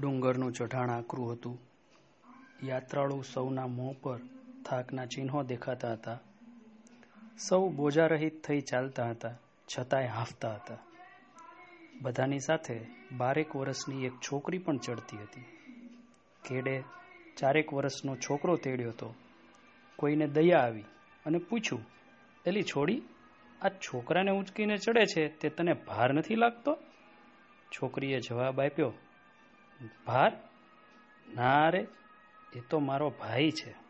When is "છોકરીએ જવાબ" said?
27.72-28.60